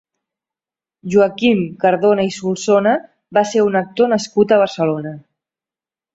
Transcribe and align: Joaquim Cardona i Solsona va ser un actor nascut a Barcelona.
Joaquim 1.15 1.61
Cardona 1.83 2.25
i 2.31 2.31
Solsona 2.39 2.95
va 3.39 3.45
ser 3.51 3.67
un 3.67 3.79
actor 3.83 4.11
nascut 4.17 4.57
a 4.57 4.61
Barcelona. 4.65 5.15